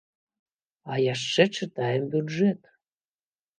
[0.93, 2.61] А яшчэ чытаем бюджэт!